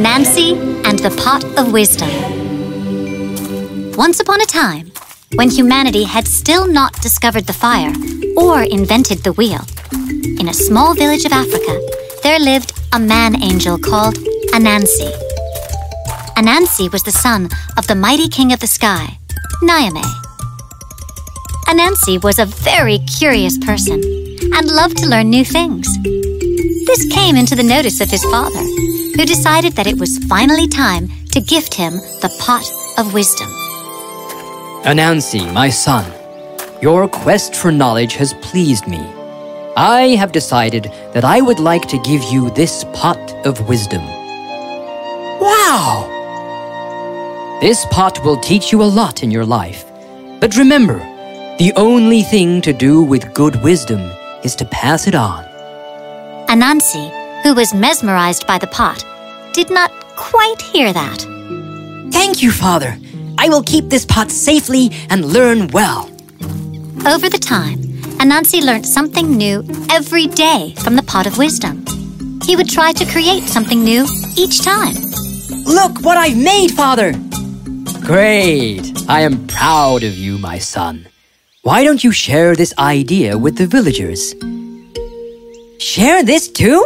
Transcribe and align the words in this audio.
Anansi 0.00 0.56
and 0.86 0.98
the 1.00 1.10
Pot 1.22 1.44
of 1.58 1.74
Wisdom. 1.74 2.08
Once 3.98 4.18
upon 4.18 4.40
a 4.40 4.46
time, 4.46 4.90
when 5.34 5.50
humanity 5.50 6.04
had 6.04 6.26
still 6.26 6.66
not 6.66 6.94
discovered 7.02 7.44
the 7.44 7.52
fire 7.52 7.92
or 8.34 8.62
invented 8.62 9.18
the 9.18 9.34
wheel, 9.34 9.60
in 10.40 10.48
a 10.48 10.54
small 10.54 10.94
village 10.94 11.26
of 11.26 11.32
Africa, 11.32 11.78
there 12.22 12.38
lived 12.38 12.72
a 12.94 12.98
man 12.98 13.42
angel 13.42 13.76
called 13.76 14.14
Anansi. 14.54 15.12
Anansi 16.34 16.90
was 16.90 17.02
the 17.02 17.12
son 17.12 17.50
of 17.76 17.86
the 17.86 17.94
mighty 17.94 18.30
king 18.30 18.54
of 18.54 18.60
the 18.60 18.66
sky, 18.66 19.18
Nyame. 19.62 20.02
Anansi 21.68 22.22
was 22.24 22.38
a 22.38 22.46
very 22.46 23.00
curious 23.00 23.58
person 23.58 24.00
and 24.54 24.70
loved 24.70 24.96
to 24.96 25.06
learn 25.10 25.28
new 25.28 25.44
things. 25.44 25.86
This 26.86 27.04
came 27.12 27.36
into 27.36 27.54
the 27.54 27.62
notice 27.62 28.00
of 28.00 28.10
his 28.10 28.24
father, 28.24 28.64
who 29.20 29.26
decided 29.26 29.74
that 29.74 29.86
it 29.86 29.98
was 29.98 30.16
finally 30.30 30.66
time 30.66 31.06
to 31.30 31.42
gift 31.42 31.74
him 31.74 31.92
the 32.22 32.34
pot 32.40 32.64
of 32.96 33.12
wisdom. 33.12 33.48
Anansi, 34.84 35.52
my 35.52 35.68
son, 35.68 36.10
your 36.80 37.06
quest 37.06 37.54
for 37.54 37.70
knowledge 37.70 38.14
has 38.14 38.32
pleased 38.40 38.88
me. 38.88 38.96
I 39.76 40.16
have 40.16 40.32
decided 40.32 40.84
that 41.12 41.22
I 41.22 41.42
would 41.42 41.60
like 41.60 41.86
to 41.88 41.98
give 41.98 42.22
you 42.32 42.48
this 42.48 42.84
pot 42.94 43.20
of 43.44 43.68
wisdom. 43.68 44.00
Wow! 45.38 46.08
This 47.60 47.84
pot 47.90 48.24
will 48.24 48.38
teach 48.38 48.72
you 48.72 48.82
a 48.82 48.94
lot 49.00 49.22
in 49.22 49.30
your 49.30 49.44
life. 49.44 49.84
But 50.40 50.56
remember, 50.56 50.98
the 51.58 51.74
only 51.76 52.22
thing 52.22 52.62
to 52.62 52.72
do 52.72 53.02
with 53.02 53.34
good 53.34 53.62
wisdom 53.62 54.00
is 54.44 54.56
to 54.56 54.64
pass 54.64 55.06
it 55.06 55.14
on. 55.14 55.44
Anansi, 56.48 57.42
who 57.42 57.54
was 57.54 57.74
mesmerized 57.74 58.46
by 58.46 58.56
the 58.56 58.66
pot, 58.68 59.04
did 59.52 59.70
not 59.70 59.90
quite 60.16 60.60
hear 60.60 60.92
that. 60.92 61.20
Thank 62.12 62.42
you, 62.42 62.50
Father. 62.50 62.96
I 63.38 63.48
will 63.48 63.62
keep 63.62 63.88
this 63.88 64.04
pot 64.04 64.30
safely 64.30 64.90
and 65.08 65.24
learn 65.24 65.68
well. 65.68 66.10
Over 67.06 67.28
the 67.28 67.40
time, 67.40 67.78
Anansi 68.20 68.62
learned 68.62 68.86
something 68.86 69.36
new 69.36 69.64
every 69.90 70.26
day 70.26 70.74
from 70.78 70.96
the 70.96 71.02
pot 71.02 71.26
of 71.26 71.38
wisdom. 71.38 71.84
He 72.44 72.56
would 72.56 72.68
try 72.68 72.92
to 72.92 73.06
create 73.06 73.44
something 73.44 73.82
new 73.82 74.06
each 74.36 74.62
time. 74.62 74.94
Look 75.64 76.02
what 76.02 76.16
I've 76.16 76.36
made, 76.36 76.70
Father! 76.72 77.12
Great! 78.00 78.82
I 79.08 79.20
am 79.20 79.46
proud 79.46 80.02
of 80.04 80.16
you, 80.16 80.36
my 80.38 80.58
son. 80.58 81.06
Why 81.62 81.84
don't 81.84 82.02
you 82.02 82.12
share 82.12 82.54
this 82.54 82.74
idea 82.78 83.38
with 83.38 83.56
the 83.56 83.66
villagers? 83.66 84.34
Share 85.78 86.22
this 86.22 86.48
too? 86.48 86.84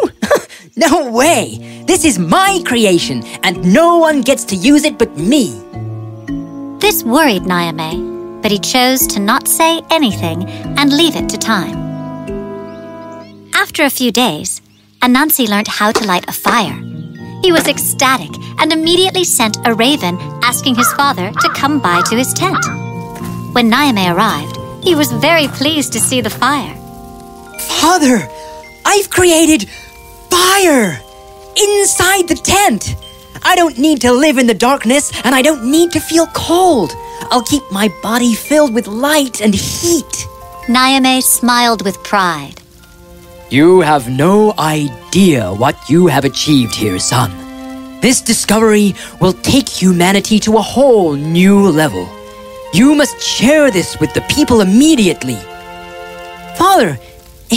No 0.77 1.11
way! 1.11 1.85
This 1.87 2.05
is 2.05 2.19
my 2.19 2.63
creation, 2.65 3.23
and 3.43 3.73
no 3.73 3.99
one 3.99 4.23
gets 4.23 4.45
to 4.45 4.57
use 4.57 4.85
it 4.85 4.99
but 4.99 5.17
me. 5.17 5.53
This 6.81 7.05
worried 7.05 7.43
Nyame, 7.43 8.43
but 8.43 8.51
he 8.51 8.59
chose 8.59 9.07
to 9.09 9.21
not 9.21 9.49
say 9.49 9.81
anything 9.91 10.45
and 10.79 10.93
leave 10.93 11.17
it 11.17 11.29
to 11.31 11.39
time. 11.39 11.77
After 13.55 13.85
a 13.85 13.91
few 13.91 14.13
days, 14.13 14.61
Anansi 15.01 15.49
learned 15.49 15.69
how 15.69 15.93
to 15.93 16.07
light 16.07 16.29
a 16.29 16.33
fire. 16.33 16.75
He 17.43 17.53
was 17.53 17.69
ecstatic 17.69 18.31
and 18.59 18.73
immediately 18.73 19.25
sent 19.25 19.59
a 19.67 19.75
raven 19.75 20.17
asking 20.43 20.77
his 20.77 20.93
father 20.95 21.31
to 21.31 21.49
come 21.51 21.81
by 21.81 22.03
to 22.03 22.17
his 22.17 22.33
tent. 22.33 22.65
When 23.55 23.71
Nyame 23.71 24.15
arrived, 24.15 24.59
he 24.85 24.95
was 24.95 25.13
very 25.13 25.49
pleased 25.49 25.93
to 25.93 26.01
see 26.01 26.21
the 26.21 26.31
fire. 26.31 26.75
Father, 27.81 28.29
I've 28.85 29.11
created 29.11 29.69
fire 30.35 30.99
inside 31.57 32.27
the 32.27 32.41
tent. 32.55 32.97
I 33.43 33.55
don't 33.55 33.79
need 33.79 34.01
to 34.01 34.13
live 34.13 34.37
in 34.39 34.49
the 34.49 34.61
darkness 34.69 35.13
and 35.25 35.33
I 35.35 35.43
don't 35.43 35.65
need 35.71 35.93
to 35.93 36.01
feel 36.01 36.27
cold. 36.29 36.91
I'll 37.31 37.49
keep 37.53 37.63
my 37.71 37.89
body 38.03 38.35
filled 38.35 38.75
with 38.75 38.87
light 38.89 39.41
and 39.41 39.55
heat. 39.55 40.15
Nyame 40.67 41.23
smiled 41.23 41.85
with 41.85 42.03
pride. 42.03 42.57
You 43.51 43.81
have 43.83 44.09
no 44.09 44.55
idea 44.59 45.53
what 45.53 45.77
you 45.89 46.09
have 46.09 46.25
achieved 46.25 46.75
here, 46.75 46.99
son. 46.99 47.31
This 48.01 48.21
discovery 48.21 48.95
will 49.21 49.35
take 49.35 49.69
humanity 49.69 50.39
to 50.41 50.57
a 50.57 50.69
whole 50.75 51.13
new 51.15 51.69
level. 51.69 52.09
You 52.73 52.97
must 52.97 53.21
share 53.23 53.71
this 53.71 54.01
with 54.01 54.13
the 54.15 54.23
people 54.23 54.63
immediately. 54.63 55.39
Father, 56.59 56.99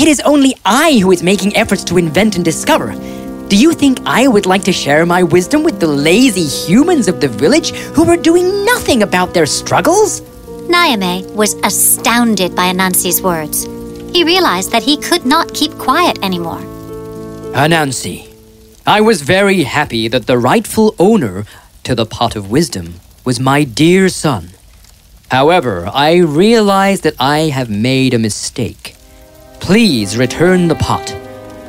it 0.01 0.07
is 0.07 0.19
only 0.21 0.55
I 0.65 0.99
who 0.99 1.11
is 1.11 1.23
making 1.23 1.55
efforts 1.55 1.83
to 1.85 1.97
invent 1.97 2.35
and 2.35 2.43
discover. 2.43 2.91
Do 3.47 3.55
you 3.55 3.71
think 3.71 3.99
I 4.05 4.27
would 4.27 4.45
like 4.45 4.63
to 4.65 4.73
share 4.73 5.05
my 5.05 5.23
wisdom 5.23 5.63
with 5.63 5.79
the 5.79 5.87
lazy 5.87 6.43
humans 6.43 7.07
of 7.07 7.21
the 7.21 7.29
village 7.29 7.71
who 7.95 8.03
are 8.09 8.17
doing 8.17 8.65
nothing 8.65 9.03
about 9.03 9.33
their 9.33 9.45
struggles? 9.45 10.19
Nyame 10.67 11.33
was 11.33 11.53
astounded 11.63 12.53
by 12.53 12.73
Anansi's 12.73 13.21
words. 13.21 13.63
He 14.13 14.25
realized 14.25 14.73
that 14.73 14.83
he 14.83 14.97
could 14.97 15.25
not 15.25 15.53
keep 15.53 15.71
quiet 15.77 16.19
anymore. 16.21 16.59
Anansi, 17.55 18.27
I 18.85 18.99
was 18.99 19.21
very 19.21 19.63
happy 19.63 20.09
that 20.09 20.27
the 20.27 20.37
rightful 20.37 20.93
owner 20.99 21.45
to 21.85 21.95
the 21.95 22.05
pot 22.05 22.35
of 22.35 22.51
wisdom 22.51 22.95
was 23.23 23.39
my 23.39 23.63
dear 23.63 24.09
son. 24.09 24.49
However, 25.31 25.89
I 25.93 26.17
realize 26.17 27.01
that 27.01 27.15
I 27.19 27.49
have 27.55 27.69
made 27.69 28.13
a 28.13 28.19
mistake. 28.19 28.96
Please 29.59 30.17
return 30.17 30.67
the 30.67 30.75
pot. 30.75 31.11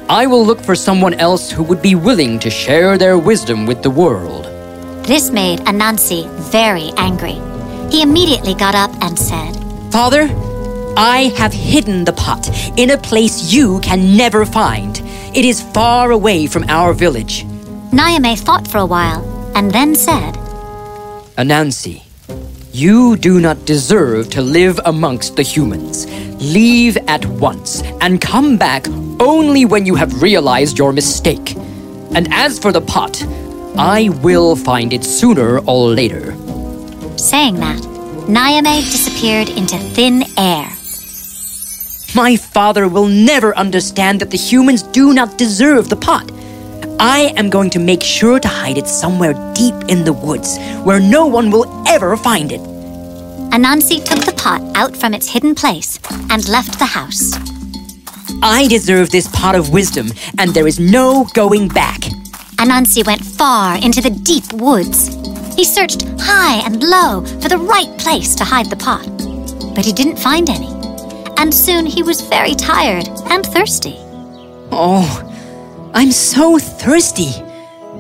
I 0.09 0.26
will 0.26 0.44
look 0.44 0.60
for 0.60 0.75
someone 0.75 1.15
else 1.15 1.50
who 1.50 1.62
would 1.65 1.82
be 1.82 1.94
willing 1.94 2.38
to 2.38 2.50
share 2.50 2.97
their 2.97 3.19
wisdom 3.19 3.66
with 3.66 3.82
the 3.82 3.91
world. 3.91 4.44
This 5.04 5.31
made 5.31 5.60
Anansi 5.60 6.28
very 6.50 6.91
angry. 6.97 7.37
He 7.91 8.03
immediately 8.03 8.54
got 8.54 8.75
up 8.75 8.91
and 9.03 9.19
said, 9.19 9.53
Father, 9.91 10.28
I 10.97 11.32
have 11.37 11.53
hidden 11.53 12.04
the 12.04 12.12
pot 12.12 12.48
in 12.78 12.91
a 12.91 12.98
place 12.98 13.53
you 13.53 13.81
can 13.81 14.16
never 14.16 14.44
find. 14.44 14.98
It 15.34 15.44
is 15.44 15.62
far 15.62 16.10
away 16.10 16.47
from 16.47 16.65
our 16.69 16.93
village. 16.93 17.44
Nyame 17.93 18.38
thought 18.38 18.69
for 18.69 18.78
a 18.78 18.87
while 18.87 19.22
and 19.54 19.71
then 19.71 19.94
said, 19.94 20.34
Anansi, 21.37 22.03
you 22.78 23.16
do 23.16 23.41
not 23.41 23.65
deserve 23.65 24.31
to 24.31 24.41
live 24.41 24.78
amongst 24.84 25.34
the 25.34 25.43
humans. 25.43 26.06
Leave 26.41 26.97
at 27.09 27.27
once 27.27 27.83
and 28.00 28.21
come 28.21 28.56
back 28.56 28.87
only 29.19 29.65
when 29.65 29.84
you 29.84 29.97
have 29.97 30.22
realized 30.22 30.78
your 30.78 30.93
mistake. 30.93 31.56
And 32.15 32.33
as 32.33 32.56
for 32.56 32.71
the 32.71 32.81
pot, 32.81 33.21
I 33.77 34.11
will 34.22 34.55
find 34.55 34.93
it 34.93 35.03
sooner 35.03 35.59
or 35.66 35.89
later. 35.89 36.37
Saying 37.16 37.56
that, 37.56 37.81
Nyame 38.28 38.83
disappeared 38.83 39.49
into 39.49 39.77
thin 39.77 40.22
air. 40.39 40.71
My 42.15 42.37
father 42.37 42.87
will 42.87 43.09
never 43.09 43.56
understand 43.56 44.21
that 44.21 44.31
the 44.31 44.39
humans 44.39 44.84
do 44.84 45.12
not 45.12 45.37
deserve 45.37 45.89
the 45.89 45.97
pot. 45.97 46.31
I 47.00 47.32
am 47.36 47.48
going 47.48 47.70
to 47.70 47.78
make 47.78 48.03
sure 48.03 48.41
to 48.41 48.48
hide 48.48 48.76
it 48.76 48.88
somewhere 48.88 49.32
deep 49.54 49.75
in 49.88 50.04
the 50.04 50.12
woods 50.12 50.59
where 50.82 50.98
no 50.98 51.26
one 51.26 51.50
will 51.50 51.84
ever 51.86 52.16
find 52.16 52.50
it. 52.50 52.60
Anansi 53.53 54.04
took 54.04 54.25
the 54.25 54.32
pot 54.36 54.60
out 54.76 54.97
from 54.97 55.14
its 55.14 55.28
hidden 55.28 55.54
place 55.54 56.00
and 56.28 56.48
left 56.48 56.78
the 56.81 56.86
house. 56.86 57.34
I 58.42 58.66
deserve 58.69 59.10
this 59.10 59.28
pot 59.28 59.54
of 59.54 59.72
wisdom, 59.72 60.09
and 60.38 60.53
there 60.53 60.66
is 60.66 60.81
no 60.81 61.25
going 61.34 61.69
back. 61.69 62.00
Anansi 62.59 63.06
went 63.06 63.25
far 63.25 63.76
into 63.76 64.00
the 64.00 64.10
deep 64.10 64.53
woods. 64.53 65.15
He 65.54 65.65
searched 65.65 66.03
high 66.19 66.65
and 66.66 66.82
low 66.82 67.25
for 67.41 67.48
the 67.48 67.59
right 67.59 67.97
place 67.98 68.34
to 68.34 68.44
hide 68.44 68.70
the 68.70 68.76
pot, 68.76 69.06
but 69.75 69.84
he 69.84 69.92
didn't 69.92 70.19
find 70.19 70.50
any. 70.50 70.72
And 71.36 71.54
soon 71.54 71.86
he 71.86 72.03
was 72.03 72.21
very 72.22 72.54
tired 72.54 73.09
and 73.30 73.47
thirsty. 73.47 73.97
Oh, 74.72 75.28
I'm 75.94 76.12
so 76.12 76.58
thirsty. 76.58 77.30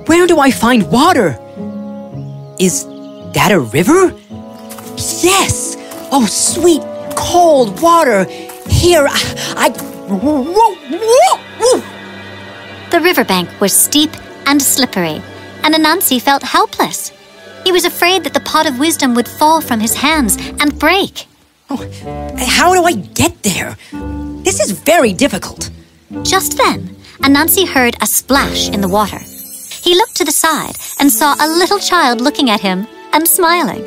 Where 0.06 0.26
do 0.26 0.38
I 0.38 0.50
find 0.50 0.90
water? 0.90 1.38
Is 2.58 2.84
that 3.34 3.50
a 3.52 3.60
river? 3.60 4.14
Yes! 5.22 5.76
Oh, 6.10 6.26
sweet, 6.26 6.82
cold 7.16 7.80
water. 7.80 8.24
Here, 8.68 9.06
I. 9.08 9.70
Whoa, 10.08 10.42
whoa, 10.42 10.74
whoa. 11.60 11.82
The 12.90 13.00
riverbank 13.00 13.60
was 13.60 13.72
steep 13.72 14.10
and 14.46 14.62
slippery, 14.62 15.20
and 15.62 15.74
Anansi 15.74 16.20
felt 16.20 16.42
helpless. 16.42 17.12
He 17.64 17.72
was 17.72 17.84
afraid 17.84 18.24
that 18.24 18.32
the 18.32 18.40
pot 18.40 18.66
of 18.66 18.78
wisdom 18.78 19.14
would 19.14 19.28
fall 19.28 19.60
from 19.60 19.80
his 19.80 19.94
hands 19.94 20.36
and 20.58 20.78
break. 20.78 21.26
Oh, 21.68 21.86
how 22.38 22.72
do 22.74 22.84
I 22.84 22.92
get 22.92 23.42
there? 23.42 23.76
This 24.42 24.60
is 24.60 24.70
very 24.70 25.12
difficult. 25.12 25.70
Just 26.22 26.56
then, 26.56 26.96
Anansi 27.20 27.66
heard 27.66 27.96
a 28.00 28.06
splash 28.06 28.68
in 28.68 28.80
the 28.80 28.88
water. 28.88 29.18
He 29.18 29.94
looked 29.94 30.16
to 30.16 30.24
the 30.24 30.32
side 30.32 30.76
and 31.00 31.10
saw 31.12 31.34
a 31.34 31.48
little 31.48 31.78
child 31.78 32.20
looking 32.20 32.50
at 32.50 32.60
him 32.60 32.86
and 33.12 33.26
smiling. 33.26 33.82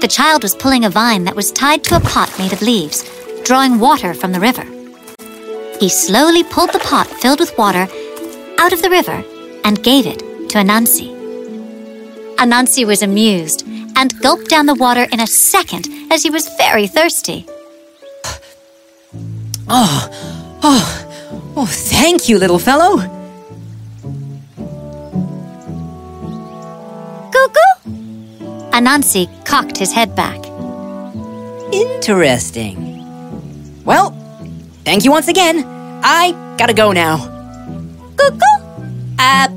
The 0.00 0.08
child 0.08 0.42
was 0.42 0.54
pulling 0.54 0.84
a 0.84 0.90
vine 0.90 1.24
that 1.24 1.36
was 1.36 1.52
tied 1.52 1.84
to 1.84 1.96
a 1.96 2.00
pot 2.00 2.36
made 2.38 2.52
of 2.52 2.62
leaves, 2.62 3.08
drawing 3.44 3.78
water 3.78 4.14
from 4.14 4.32
the 4.32 4.40
river. 4.40 4.64
He 5.80 5.88
slowly 5.88 6.44
pulled 6.44 6.72
the 6.72 6.78
pot 6.80 7.06
filled 7.06 7.40
with 7.40 7.56
water 7.56 7.86
out 8.58 8.72
of 8.72 8.82
the 8.82 8.90
river 8.90 9.24
and 9.64 9.82
gave 9.82 10.06
it 10.06 10.18
to 10.50 10.58
Anansi. 10.58 11.14
Anansi 12.36 12.84
was 12.86 13.02
amused 13.02 13.66
and 13.96 14.18
gulped 14.20 14.48
down 14.48 14.66
the 14.66 14.74
water 14.74 15.06
in 15.12 15.20
a 15.20 15.26
second 15.26 15.88
as 16.10 16.22
he 16.22 16.30
was 16.30 16.48
very 16.58 16.86
thirsty. 16.86 17.46
Oh, 19.68 20.58
oh, 20.62 21.03
oh, 21.56 21.66
thank 21.66 22.28
you, 22.28 22.38
little 22.38 22.58
fellow. 22.58 22.96
Goo 27.32 27.48
Anansi 28.72 29.28
cocked 29.44 29.76
his 29.78 29.92
head 29.92 30.16
back. 30.16 30.40
Interesting. 31.72 32.76
Well, 33.84 34.10
thank 34.84 35.04
you 35.04 35.10
once 35.10 35.28
again. 35.28 35.64
I 36.02 36.32
gotta 36.58 36.74
go 36.74 36.92
now. 36.92 37.16
Goo 38.16 38.38
Uh, 39.18 39.48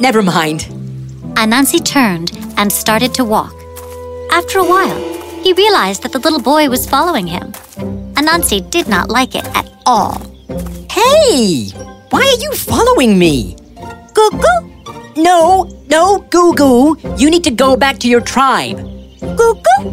never 0.00 0.22
mind. 0.22 0.60
Anansi 1.34 1.84
turned 1.84 2.32
and 2.56 2.72
started 2.72 3.14
to 3.14 3.24
walk. 3.24 3.54
After 4.32 4.58
a 4.58 4.64
while, 4.64 4.98
he 5.42 5.52
realized 5.52 6.02
that 6.02 6.12
the 6.12 6.18
little 6.18 6.40
boy 6.40 6.68
was 6.68 6.88
following 6.88 7.26
him. 7.26 7.52
Anansi 8.14 8.68
did 8.70 8.88
not 8.88 9.08
like 9.08 9.34
it 9.34 9.46
at 9.54 9.70
all. 9.86 10.20
Hey! 10.98 11.68
Why 12.10 12.22
are 12.22 12.42
you 12.42 12.52
following 12.54 13.20
me? 13.20 13.54
Goo 14.14 14.30
goo! 14.30 14.58
No, 15.16 15.70
no, 15.88 16.18
Goo 16.30 16.52
Goo. 16.54 16.96
You 17.16 17.30
need 17.30 17.44
to 17.44 17.52
go 17.52 17.76
back 17.76 18.00
to 18.00 18.08
your 18.08 18.20
tribe. 18.20 18.78
Goo 19.20 19.54
goo! 19.66 19.84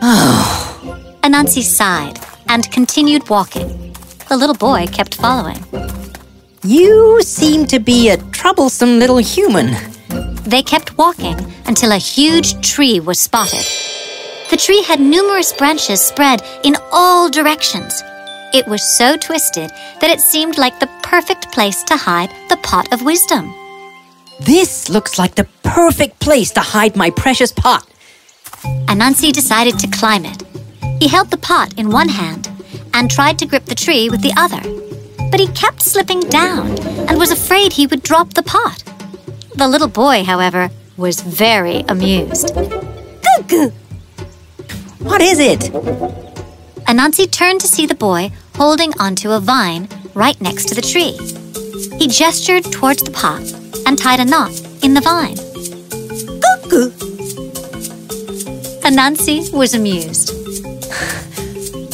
Anansi 1.26 1.62
sighed 1.62 2.18
and 2.48 2.70
continued 2.72 3.28
walking. 3.28 3.68
The 4.30 4.36
little 4.38 4.56
boy 4.56 4.86
kept 4.86 5.16
following. 5.16 5.62
You 6.64 7.20
seem 7.22 7.66
to 7.66 7.78
be 7.78 8.08
a 8.08 8.16
troublesome 8.32 8.98
little 8.98 9.18
human. 9.18 9.76
They 10.44 10.62
kept 10.62 10.96
walking 10.96 11.36
until 11.66 11.92
a 11.92 11.98
huge 11.98 12.66
tree 12.66 12.98
was 12.98 13.20
spotted. 13.20 13.66
The 14.48 14.56
tree 14.56 14.82
had 14.84 15.00
numerous 15.00 15.52
branches 15.52 16.00
spread 16.00 16.42
in 16.64 16.76
all 16.92 17.28
directions. 17.28 18.02
It 18.52 18.66
was 18.66 18.82
so 18.82 19.16
twisted 19.16 19.70
that 20.00 20.10
it 20.10 20.20
seemed 20.20 20.58
like 20.58 20.80
the 20.80 20.90
perfect 21.04 21.52
place 21.52 21.84
to 21.84 21.96
hide 21.96 22.30
the 22.48 22.56
pot 22.56 22.92
of 22.92 23.02
wisdom. 23.02 23.54
This 24.40 24.88
looks 24.88 25.18
like 25.18 25.36
the 25.36 25.48
perfect 25.62 26.18
place 26.18 26.50
to 26.52 26.60
hide 26.60 26.96
my 26.96 27.10
precious 27.10 27.52
pot. 27.52 27.86
Anansi 28.88 29.32
decided 29.32 29.78
to 29.78 29.88
climb 29.88 30.24
it. 30.24 30.42
He 31.00 31.06
held 31.06 31.30
the 31.30 31.36
pot 31.36 31.78
in 31.78 31.90
one 31.90 32.08
hand 32.08 32.50
and 32.92 33.08
tried 33.08 33.38
to 33.38 33.46
grip 33.46 33.66
the 33.66 33.74
tree 33.76 34.08
with 34.08 34.20
the 34.20 34.34
other. 34.36 34.60
But 35.30 35.38
he 35.38 35.46
kept 35.48 35.82
slipping 35.82 36.20
down 36.20 36.76
and 37.08 37.18
was 37.18 37.30
afraid 37.30 37.72
he 37.72 37.86
would 37.86 38.02
drop 38.02 38.34
the 38.34 38.42
pot. 38.42 38.82
The 39.54 39.68
little 39.68 39.88
boy, 39.88 40.24
however, 40.24 40.70
was 40.96 41.20
very 41.20 41.84
amused. 41.88 42.52
Goo 42.54 43.42
goo! 43.46 43.72
What 44.98 45.20
is 45.20 45.38
it? 45.38 46.29
Anansi 46.90 47.30
turned 47.30 47.60
to 47.60 47.68
see 47.68 47.86
the 47.86 47.94
boy 47.94 48.32
holding 48.56 48.92
onto 48.98 49.30
a 49.30 49.38
vine 49.38 49.88
right 50.12 50.40
next 50.40 50.64
to 50.66 50.74
the 50.74 50.82
tree. 50.82 51.12
He 52.00 52.08
gestured 52.08 52.64
towards 52.64 53.04
the 53.04 53.12
pot 53.12 53.42
and 53.86 53.96
tied 53.96 54.18
a 54.18 54.24
knot 54.24 54.50
in 54.82 54.94
the 54.94 55.00
vine. 55.00 55.36
Goo 56.68 56.90
Anansi 58.82 59.52
was 59.52 59.72
amused. 59.74 60.34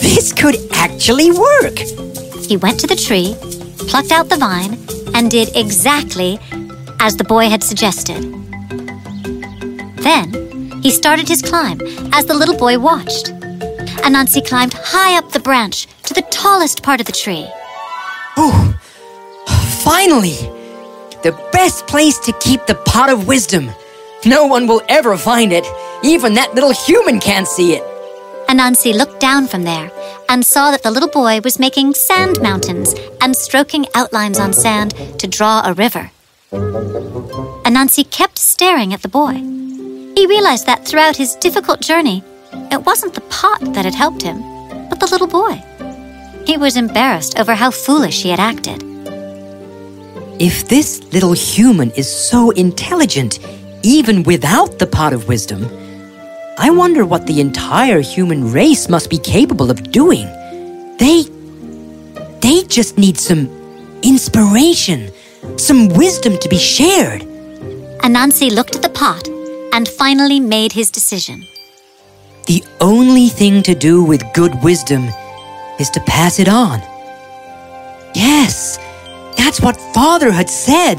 This 0.01 0.33
could 0.33 0.57
actually 0.73 1.31
work. 1.31 1.77
He 2.49 2.57
went 2.57 2.81
to 2.81 2.87
the 2.87 2.97
tree, 2.97 3.37
plucked 3.91 4.13
out 4.13 4.31
the 4.31 4.39
vine, 4.39 4.79
and 5.15 5.31
did 5.31 5.55
exactly 5.55 6.39
as 7.01 7.17
the 7.17 7.25
boy 7.25 7.51
had 7.51 7.63
suggested. 7.63 8.23
Then 9.99 10.81
he 10.83 10.91
started 10.91 11.29
his 11.29 11.43
climb 11.43 11.83
as 12.15 12.25
the 12.25 12.33
little 12.33 12.57
boy 12.57 12.79
watched. 12.79 13.36
Anansi 14.07 14.47
climbed 14.47 14.73
high 14.73 15.19
up 15.19 15.33
the 15.33 15.41
branch 15.41 15.89
to 16.05 16.15
the 16.15 16.23
tallest 16.31 16.85
part 16.85 17.01
of 17.01 17.07
the 17.07 17.13
tree. 17.13 17.45
Oh, 18.37 18.79
finally! 19.83 20.37
The 21.25 21.37
best 21.51 21.89
place 21.89 22.17
to 22.21 22.33
keep 22.35 22.65
the 22.67 22.77
pot 22.87 23.11
of 23.11 23.27
wisdom. 23.27 23.69
No 24.25 24.47
one 24.47 24.69
will 24.69 24.81
ever 24.89 25.17
find 25.17 25.53
it. 25.53 25.67
Even 26.05 26.35
that 26.35 26.55
little 26.55 26.73
human 26.73 27.19
can't 27.19 27.49
see 27.49 27.73
it. 27.73 27.83
Anansi 28.49 28.95
looked 28.95 29.19
down 29.19 29.49
from 29.49 29.65
there 29.65 29.91
and 30.29 30.47
saw 30.47 30.71
that 30.71 30.85
the 30.85 30.93
little 30.93 31.09
boy 31.09 31.41
was 31.43 31.59
making 31.59 31.95
sand 31.95 32.41
mountains 32.41 32.95
and 33.21 33.35
stroking 33.35 33.87
outlines 33.97 34.39
on 34.39 34.53
sand 34.53 34.95
to 35.19 35.27
draw 35.27 35.63
a 35.65 35.73
river. 35.73 36.13
Anansi 36.53 38.09
kept 38.09 38.39
staring 38.39 38.95
at 38.95 39.03
the 39.03 39.09
boy. 39.09 39.35
He 40.15 40.29
realized 40.29 40.67
that 40.67 40.87
throughout 40.87 41.17
his 41.17 41.35
difficult 41.35 41.81
journey, 41.81 42.23
it 42.73 42.85
wasn't 42.85 43.15
the 43.15 43.21
pot 43.23 43.61
that 43.75 43.85
had 43.85 43.95
helped 43.95 44.23
him, 44.23 44.39
but 44.89 45.01
the 45.01 45.07
little 45.07 45.27
boy. 45.27 45.63
He 46.47 46.57
was 46.57 46.77
embarrassed 46.77 47.39
over 47.39 47.55
how 47.55 47.71
foolish 47.71 48.23
he 48.23 48.31
had 48.31 48.41
acted. 48.41 48.83
If 50.39 50.69
this 50.69 51.03
little 51.13 51.33
human 51.33 51.91
is 51.93 52.09
so 52.09 52.51
intelligent, 52.51 53.39
even 53.83 54.23
without 54.23 54.79
the 54.79 54.87
pot 54.87 55.13
of 55.13 55.29
wisdom, 55.29 55.65
I 56.59 56.71
wonder 56.71 57.05
what 57.05 57.27
the 57.27 57.41
entire 57.41 58.01
human 58.01 58.53
race 58.53 58.89
must 58.89 59.11
be 59.11 59.19
capable 59.19 59.71
of 59.71 59.91
doing. 59.91 60.27
They. 60.99 61.25
They 62.41 62.63
just 62.69 62.97
need 62.97 63.19
some 63.19 63.49
inspiration, 64.03 65.11
some 65.57 65.89
wisdom 65.89 66.39
to 66.39 66.49
be 66.49 66.59
shared. 66.59 67.23
Anansi 68.07 68.55
looked 68.55 68.77
at 68.77 68.83
the 68.83 68.89
pot 68.89 69.27
and 69.73 69.89
finally 69.89 70.39
made 70.39 70.73
his 70.73 70.91
decision. 70.91 71.43
The 72.47 72.63
only 72.81 73.29
thing 73.29 73.63
to 73.65 73.75
do 73.75 74.05
with 74.05 74.23
good 74.33 74.63
wisdom 74.63 75.09
is 75.81 75.91
to 75.91 76.01
pass 76.01 76.39
it 76.39 76.49
on. 76.49 76.81
Yes, 78.15 78.79
that's 79.37 79.61
what 79.61 79.77
Father 79.93 80.31
had 80.31 80.49
said. 80.49 80.99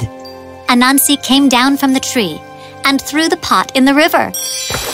Anansi 0.67 1.21
came 1.23 1.47
down 1.47 1.77
from 1.77 1.93
the 1.93 2.01
tree 2.01 2.41
and 2.83 3.01
threw 3.01 3.29
the 3.29 3.37
pot 3.37 3.75
in 3.77 3.85
the 3.85 3.93
river. 3.93 4.31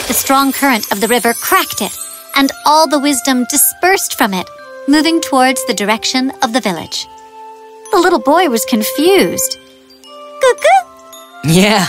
The 0.08 0.14
strong 0.14 0.52
current 0.52 0.92
of 0.92 1.02
the 1.02 1.08
river 1.08 1.34
cracked 1.34 1.82
it, 1.82 1.92
and 2.36 2.52
all 2.68 2.88
the 2.88 3.00
wisdom 3.00 3.46
dispersed 3.50 4.16
from 4.16 4.34
it, 4.36 4.48
moving 4.88 5.22
towards 5.22 5.66
the 5.66 5.74
direction 5.74 6.32
of 6.44 6.54
the 6.54 6.62
village. 6.62 7.07
The 7.92 8.00
little 8.00 8.19
boy 8.19 8.50
was 8.50 8.64
confused. 8.66 9.57
Cuckoo! 10.42 11.50
Yeah, 11.52 11.88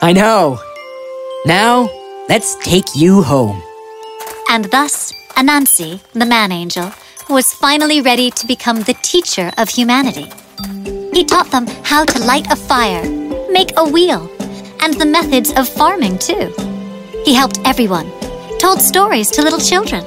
I 0.00 0.12
know. 0.12 0.60
Now, 1.46 1.90
let's 2.28 2.54
take 2.56 2.94
you 2.94 3.22
home. 3.22 3.60
And 4.48 4.64
thus, 4.66 5.12
Anansi, 5.36 6.00
the 6.14 6.24
man 6.24 6.52
angel, 6.52 6.90
was 7.28 7.52
finally 7.52 8.00
ready 8.00 8.30
to 8.30 8.46
become 8.46 8.82
the 8.82 8.96
teacher 9.02 9.52
of 9.58 9.68
humanity. 9.68 10.32
He 11.12 11.24
taught 11.24 11.50
them 11.50 11.66
how 11.84 12.06
to 12.06 12.24
light 12.24 12.50
a 12.50 12.56
fire, 12.56 13.04
make 13.50 13.72
a 13.76 13.86
wheel, 13.86 14.30
and 14.80 14.94
the 14.94 15.04
methods 15.04 15.52
of 15.52 15.68
farming, 15.68 16.18
too. 16.18 16.52
He 17.24 17.34
helped 17.34 17.60
everyone, 17.66 18.10
told 18.58 18.80
stories 18.80 19.30
to 19.32 19.42
little 19.42 19.60
children. 19.60 20.02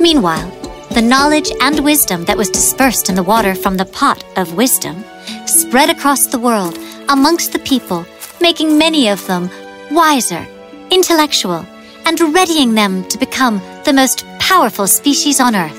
Meanwhile, 0.00 0.50
the 0.90 1.02
knowledge 1.02 1.50
and 1.62 1.80
wisdom 1.80 2.24
that 2.26 2.36
was 2.36 2.50
dispersed 2.50 3.08
in 3.08 3.14
the 3.14 3.22
water 3.22 3.54
from 3.54 3.78
the 3.78 3.86
pot 3.86 4.22
of 4.36 4.54
wisdom 4.54 5.02
spread 5.46 5.88
across 5.88 6.26
the 6.26 6.38
world 6.38 6.78
amongst 7.08 7.52
the 7.52 7.58
people, 7.60 8.04
making 8.40 8.76
many 8.76 9.08
of 9.08 9.26
them 9.26 9.48
wiser, 9.90 10.46
intellectual, 10.90 11.64
and 12.08 12.34
readying 12.34 12.74
them 12.74 13.06
to 13.06 13.18
become 13.18 13.60
the 13.84 13.92
most 13.92 14.24
powerful 14.38 14.86
species 14.86 15.40
on 15.40 15.54
Earth. 15.54 15.76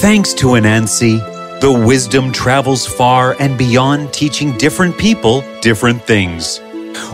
Thanks 0.00 0.32
to 0.32 0.46
Anansi, 0.56 1.18
the 1.60 1.70
wisdom 1.70 2.32
travels 2.32 2.86
far 2.86 3.36
and 3.38 3.58
beyond 3.58 4.14
teaching 4.14 4.56
different 4.56 4.96
people 4.96 5.44
different 5.60 6.02
things. 6.04 6.58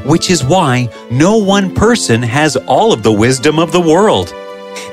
Which 0.04 0.30
is 0.30 0.44
why 0.44 0.88
no 1.10 1.36
one 1.36 1.74
person 1.74 2.22
has 2.22 2.54
all 2.68 2.92
of 2.92 3.02
the 3.02 3.12
wisdom 3.12 3.58
of 3.58 3.72
the 3.72 3.80
world. 3.80 4.32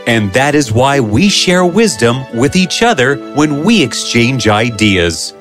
And 0.08 0.34
that 0.34 0.56
is 0.56 0.72
why 0.72 1.00
we 1.00 1.30
share 1.30 1.68
wisdom 1.68 2.26
with 2.34 2.56
each 2.56 2.82
other 2.82 3.16
when 3.36 3.64
we 3.64 3.84
exchange 3.84 4.48
ideas. 4.48 5.36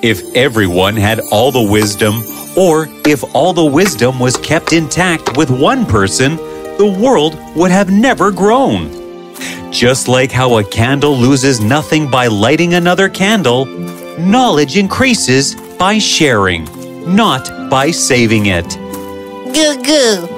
If 0.00 0.34
everyone 0.34 0.96
had 0.96 1.20
all 1.30 1.52
the 1.52 1.70
wisdom, 1.70 2.22
or 2.56 2.88
if 3.04 3.22
all 3.34 3.52
the 3.52 3.64
wisdom 3.64 4.18
was 4.18 4.38
kept 4.38 4.72
intact 4.72 5.36
with 5.36 5.50
one 5.50 5.84
person, 5.84 6.38
the 6.78 6.86
world 7.00 7.38
would 7.54 7.70
have 7.70 7.90
never 7.90 8.30
grown. 8.30 8.90
Just 9.72 10.08
like 10.08 10.30
how 10.30 10.58
a 10.58 10.64
candle 10.64 11.16
loses 11.16 11.60
nothing 11.60 12.10
by 12.10 12.26
lighting 12.26 12.74
another 12.74 13.08
candle, 13.08 13.66
knowledge 14.18 14.76
increases 14.76 15.54
by 15.78 15.98
sharing, 15.98 16.64
not 17.14 17.70
by 17.70 17.90
saving 17.90 18.46
it. 18.46 18.68
Goo 19.54 19.82
goo. 19.82 20.33